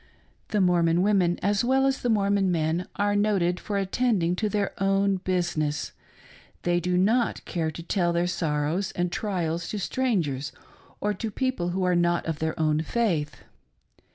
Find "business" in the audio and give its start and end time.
5.17-5.91